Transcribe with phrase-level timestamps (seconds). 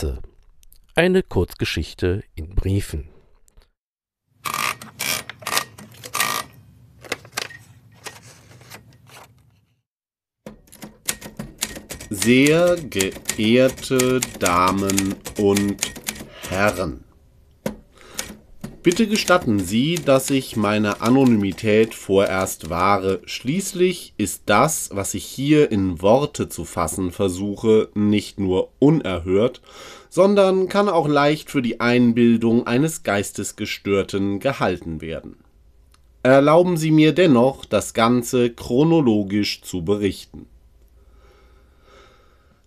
[0.00, 0.22] Katze.
[0.94, 3.10] Eine Kurzgeschichte in Briefen.
[12.08, 15.76] Sehr geehrte Damen und
[16.48, 17.04] Herren.
[18.82, 23.20] Bitte gestatten Sie, dass ich meine Anonymität vorerst wahre.
[23.26, 29.60] Schließlich ist das, was ich hier in Worte zu fassen versuche, nicht nur unerhört,
[30.08, 35.36] sondern kann auch leicht für die Einbildung eines Geistesgestörten gehalten werden.
[36.22, 40.46] Erlauben Sie mir dennoch, das Ganze chronologisch zu berichten.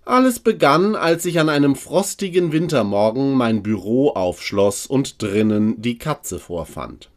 [0.05, 6.39] Alles begann, als ich an einem frostigen Wintermorgen mein Büro aufschloss und drinnen die Katze
[6.39, 7.09] vorfand.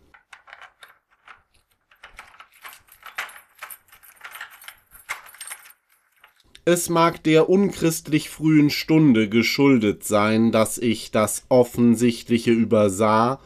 [6.65, 13.41] Es mag der unchristlich frühen Stunde geschuldet sein, dass ich das Offensichtliche übersah,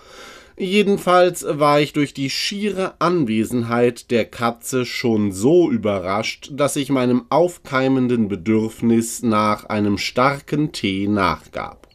[0.57, 7.27] Jedenfalls war ich durch die schiere Anwesenheit der Katze schon so überrascht, dass ich meinem
[7.31, 11.89] aufkeimenden Bedürfnis nach einem starken Tee nachgab.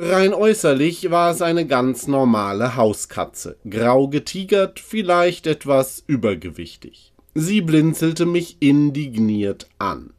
[0.00, 7.12] Rein äußerlich war es eine ganz normale Hauskatze, grau getigert, vielleicht etwas übergewichtig.
[7.34, 10.10] Sie blinzelte mich indigniert an.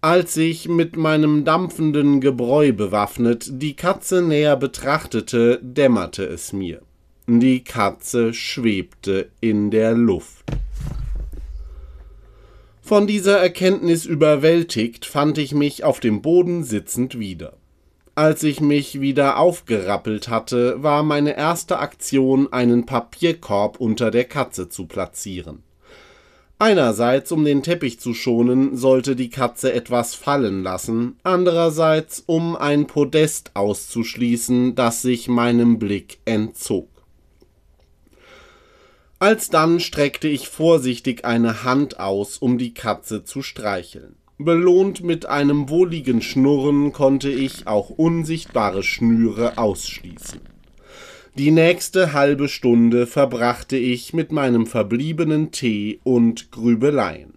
[0.00, 6.82] Als ich mit meinem dampfenden Gebräu bewaffnet die Katze näher betrachtete, dämmerte es mir.
[7.26, 10.44] Die Katze schwebte in der Luft.
[12.80, 17.58] Von dieser Erkenntnis überwältigt fand ich mich auf dem Boden sitzend wieder.
[18.14, 24.68] Als ich mich wieder aufgerappelt hatte, war meine erste Aktion, einen Papierkorb unter der Katze
[24.68, 25.62] zu platzieren.
[26.60, 32.88] Einerseits, um den Teppich zu schonen, sollte die Katze etwas fallen lassen, andererseits, um ein
[32.88, 36.88] Podest auszuschließen, das sich meinem Blick entzog.
[39.20, 44.16] Alsdann streckte ich vorsichtig eine Hand aus, um die Katze zu streicheln.
[44.38, 50.57] Belohnt mit einem wohligen Schnurren konnte ich auch unsichtbare Schnüre ausschließen.
[51.36, 57.34] Die nächste halbe Stunde verbrachte ich mit meinem verbliebenen Tee und Grübeleien.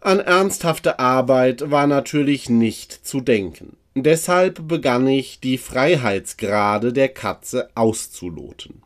[0.00, 3.76] An ernsthafte Arbeit war natürlich nicht zu denken.
[3.94, 8.82] Deshalb begann ich, die Freiheitsgrade der Katze auszuloten.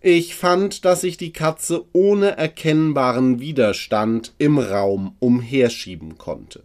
[0.00, 6.62] Ich fand, dass ich die Katze ohne erkennbaren Widerstand im Raum umherschieben konnte.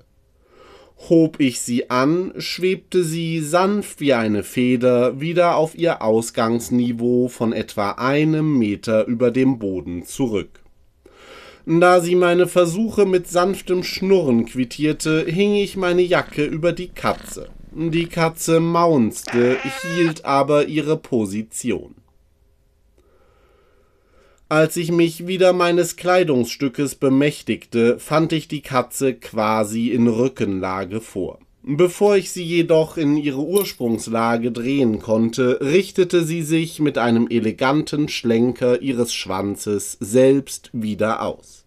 [1.10, 7.54] Hob ich sie an, schwebte sie sanft wie eine Feder wieder auf ihr Ausgangsniveau von
[7.54, 10.62] etwa einem Meter über dem Boden zurück.
[11.66, 17.50] Da sie meine Versuche mit sanftem Schnurren quittierte, hing ich meine Jacke über die Katze.
[17.72, 19.58] Die Katze maunzte,
[19.96, 21.96] hielt aber ihre Position.
[24.52, 31.40] Als ich mich wieder meines Kleidungsstückes bemächtigte, fand ich die Katze quasi in Rückenlage vor.
[31.64, 38.10] Bevor ich sie jedoch in ihre Ursprungslage drehen konnte, richtete sie sich mit einem eleganten
[38.10, 41.64] Schlenker ihres Schwanzes selbst wieder aus.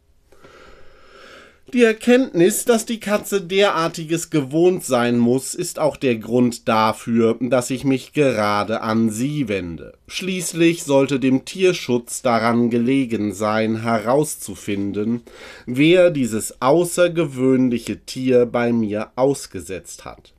[1.72, 7.70] Die Erkenntnis, dass die Katze derartiges gewohnt sein muss, ist auch der Grund dafür, dass
[7.70, 9.94] ich mich gerade an sie wende.
[10.06, 15.22] Schließlich sollte dem Tierschutz daran gelegen sein, herauszufinden,
[15.66, 20.34] wer dieses außergewöhnliche Tier bei mir ausgesetzt hat.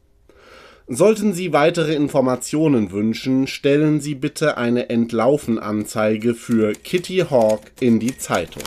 [0.87, 8.15] Sollten Sie weitere Informationen wünschen, stellen Sie bitte eine Entlaufenanzeige für Kitty Hawk in die
[8.19, 8.61] Zeitung.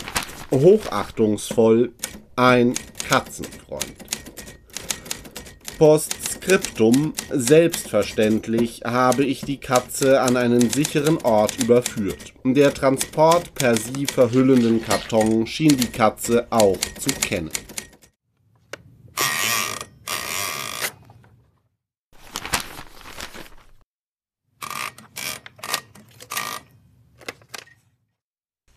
[0.51, 1.93] Hochachtungsvoll
[2.39, 2.75] ein
[3.09, 3.97] Katzenfreund.
[5.77, 12.35] Postskriptum Selbstverständlich habe ich die Katze an einen sicheren Ort überführt.
[12.45, 17.51] Der Transport per sie verhüllenden Karton schien die Katze auch zu kennen.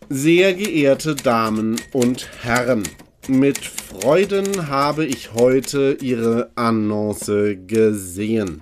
[0.09, 2.83] Sehr geehrte Damen und Herren,
[3.29, 8.61] mit Freuden habe ich heute Ihre Annonce gesehen.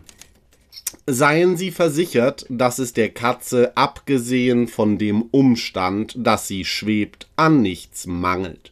[1.07, 7.61] Seien Sie versichert, dass es der Katze, abgesehen von dem Umstand, dass sie schwebt, an
[7.61, 8.71] nichts mangelt.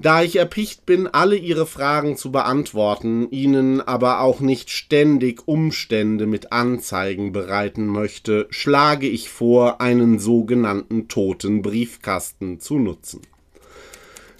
[0.00, 6.26] Da ich erpicht bin, alle Ihre Fragen zu beantworten, Ihnen aber auch nicht ständig Umstände
[6.26, 13.22] mit Anzeigen bereiten möchte, schlage ich vor, einen sogenannten toten Briefkasten zu nutzen.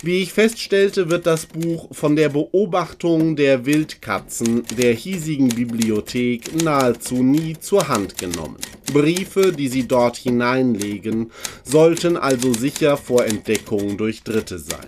[0.01, 7.25] Wie ich feststellte, wird das Buch von der Beobachtung der Wildkatzen der hiesigen Bibliothek nahezu
[7.25, 8.59] nie zur Hand genommen.
[8.93, 11.33] Briefe, die sie dort hineinlegen,
[11.65, 14.87] sollten also sicher vor Entdeckung durch Dritte sein.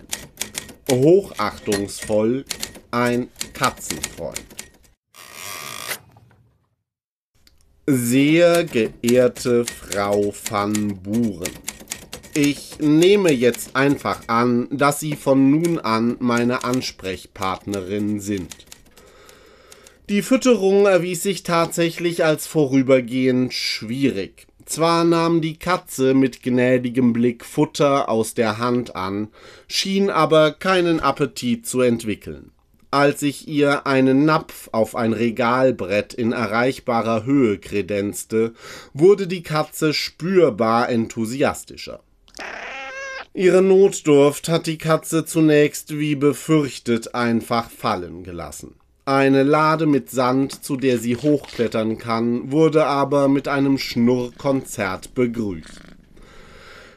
[0.89, 2.45] Hochachtungsvoll
[2.93, 4.45] ein Katzenfreund.
[7.87, 11.70] Sehr geehrte Frau van Buren.
[12.35, 18.55] Ich nehme jetzt einfach an, dass Sie von nun an meine Ansprechpartnerin sind.
[20.09, 24.47] Die Fütterung erwies sich tatsächlich als vorübergehend schwierig.
[24.65, 29.29] Zwar nahm die Katze mit gnädigem Blick Futter aus der Hand an,
[29.67, 32.53] schien aber keinen Appetit zu entwickeln.
[32.93, 38.55] Als ich ihr einen Napf auf ein Regalbrett in erreichbarer Höhe kredenzte,
[38.95, 42.01] wurde die Katze spürbar enthusiastischer.
[43.33, 48.75] Ihre Notdurft hat die Katze zunächst wie befürchtet einfach fallen gelassen.
[49.05, 55.81] Eine Lade mit Sand, zu der sie hochklettern kann, wurde aber mit einem Schnurrkonzert begrüßt.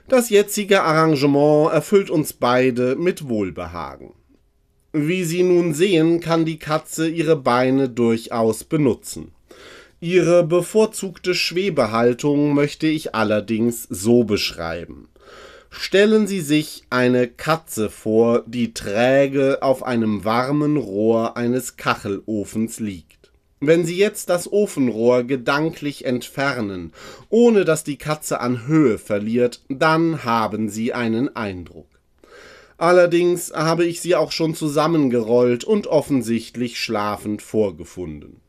[0.08, 4.14] Das jetzige Arrangement erfüllt uns beide mit Wohlbehagen.
[4.92, 9.32] Wie Sie nun sehen, kann die Katze ihre Beine durchaus benutzen.
[10.00, 15.08] Ihre bevorzugte Schwebehaltung möchte ich allerdings so beschreiben.
[15.76, 23.32] Stellen Sie sich eine Katze vor, die träge auf einem warmen Rohr eines Kachelofens liegt.
[23.60, 26.94] Wenn Sie jetzt das Ofenrohr gedanklich entfernen,
[27.30, 31.88] ohne dass die Katze an Höhe verliert, dann haben Sie einen Eindruck.
[32.78, 38.42] Allerdings habe ich sie auch schon zusammengerollt und offensichtlich schlafend vorgefunden.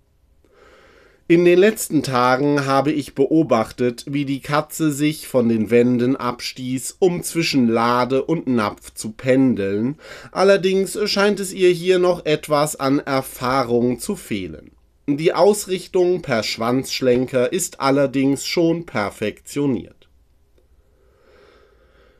[1.27, 6.97] In den letzten Tagen habe ich beobachtet, wie die Katze sich von den Wänden abstieß,
[6.99, 9.97] um zwischen Lade und Napf zu pendeln,
[10.33, 14.73] allerdings scheint es ihr hier noch etwas an Erfahrung zu fehlen.
[15.07, 20.11] Die Ausrichtung per Schwanzschlenker ist allerdings schon perfektioniert.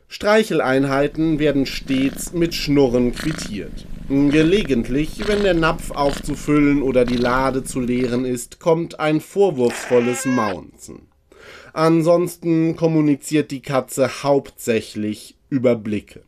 [0.07, 3.85] Streicheleinheiten werden stets mit Schnurren quittiert.
[4.07, 11.07] Gelegentlich, wenn der Napf aufzufüllen oder die Lade zu leeren ist, kommt ein vorwurfsvolles Maunzen.
[11.73, 16.21] Ansonsten kommuniziert die Katze hauptsächlich über Blicke.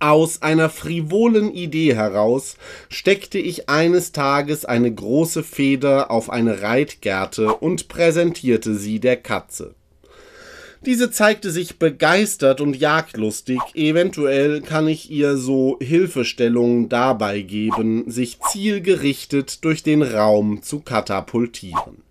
[0.00, 2.56] Aus einer frivolen Idee heraus
[2.88, 9.76] steckte ich eines Tages eine große Feder auf eine Reitgerte und präsentierte sie der Katze.
[10.86, 18.38] Diese zeigte sich begeistert und jagdlustig, eventuell kann ich ihr so Hilfestellungen dabei geben, sich
[18.40, 22.02] zielgerichtet durch den Raum zu katapultieren.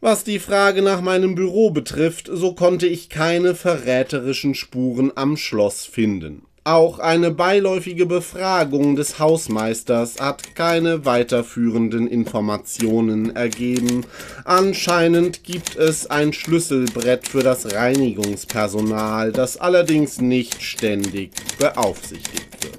[0.00, 5.86] Was die Frage nach meinem Büro betrifft, so konnte ich keine verräterischen Spuren am Schloss
[5.86, 6.42] finden.
[6.64, 14.06] Auch eine beiläufige Befragung des Hausmeisters hat keine weiterführenden Informationen ergeben.
[14.44, 22.78] Anscheinend gibt es ein Schlüsselbrett für das Reinigungspersonal, das allerdings nicht ständig beaufsichtigt wird.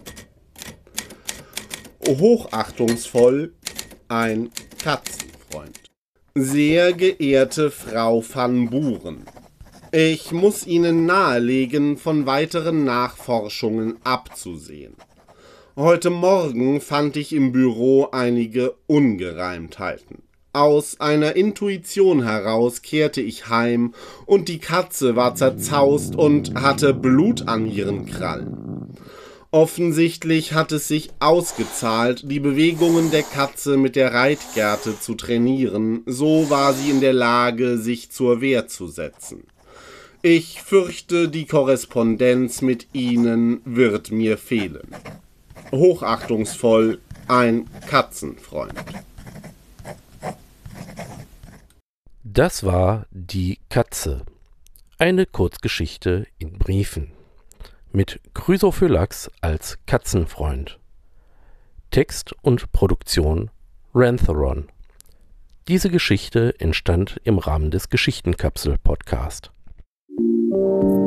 [2.19, 3.53] Hochachtungsvoll
[4.07, 4.49] ein
[4.81, 5.79] Katzenfreund.
[6.35, 9.25] Sehr geehrte Frau van Buren,
[9.95, 14.95] ich muss Ihnen nahelegen, von weiteren Nachforschungen abzusehen.
[15.75, 20.23] Heute Morgen fand ich im Büro einige Ungereimtheiten.
[20.51, 23.93] Aus einer Intuition heraus kehrte ich heim,
[24.25, 28.97] und die Katze war zerzaust und hatte Blut an ihren Krallen.
[29.51, 36.49] Offensichtlich hat es sich ausgezahlt, die Bewegungen der Katze mit der Reitgerte zu trainieren, so
[36.49, 39.43] war sie in der Lage, sich zur Wehr zu setzen.
[40.25, 44.87] Ich fürchte, die Korrespondenz mit Ihnen wird mir fehlen.
[45.69, 48.73] Hochachtungsvoll ein Katzenfreund.
[52.23, 54.25] Das war Die Katze.
[54.97, 57.11] Eine Kurzgeschichte in Briefen.
[57.91, 60.79] Mit Chrysophylax als Katzenfreund.
[61.91, 63.51] Text und Produktion
[63.93, 64.69] Rantheron.
[65.67, 69.52] Diese Geschichte entstand im Rahmen des Geschichtenkapsel-Podcast.
[70.53, 71.02] Thank you.